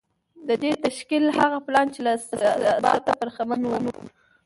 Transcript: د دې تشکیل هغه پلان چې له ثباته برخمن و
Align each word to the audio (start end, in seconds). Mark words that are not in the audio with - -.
د 0.47 0.49
دې 0.63 0.71
تشکیل 0.83 1.25
هغه 1.39 1.57
پلان 1.65 1.87
چې 1.93 1.99
له 2.07 2.13
ثباته 2.83 3.11
برخمن 3.19 3.61
و 3.67 3.71